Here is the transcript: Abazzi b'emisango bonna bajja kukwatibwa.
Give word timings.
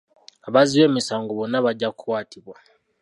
Abazzi 0.47 0.75
b'emisango 0.79 1.31
bonna 1.37 1.57
bajja 1.65 1.89
kukwatibwa. 1.91 2.55